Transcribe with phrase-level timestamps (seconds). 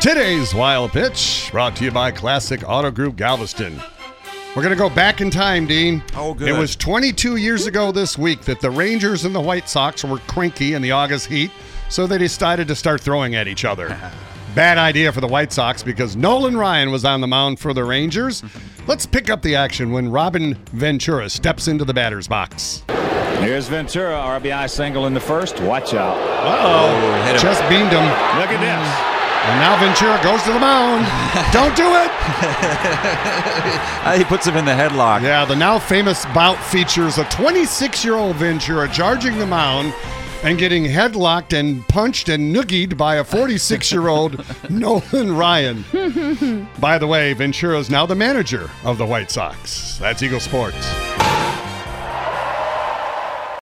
[0.00, 3.80] Today's Wild Pitch brought to you by Classic Auto Group Galveston.
[4.54, 6.04] We're going to go back in time, Dean.
[6.14, 6.48] Oh, good.
[6.48, 10.18] It was 22 years ago this week that the Rangers and the White Sox were
[10.18, 11.50] cranky in the August heat,
[11.88, 13.88] so they decided to start throwing at each other.
[14.54, 17.82] Bad idea for the White Sox because Nolan Ryan was on the mound for the
[17.82, 18.44] Rangers.
[18.86, 22.84] Let's pick up the action when Robin Ventura steps into the batter's box.
[23.40, 25.60] Here's Ventura, RBI single in the first.
[25.60, 26.16] Watch out.
[26.16, 27.32] Uh-oh.
[27.34, 28.04] Oh, Just beamed him.
[28.38, 29.14] Look at this.
[29.14, 29.17] Mm.
[29.48, 31.06] And now Ventura goes to the mound.
[31.52, 32.10] Don't do it.
[34.04, 35.22] Ah, he puts him in the headlock.
[35.22, 39.94] Yeah, the now famous bout features a 26 year old Ventura charging the mound
[40.44, 46.68] and getting headlocked and punched and noogied by a 46 year old Nolan Ryan.
[46.78, 49.96] by the way, Ventura is now the manager of the White Sox.
[49.98, 50.76] That's Eagle Sports.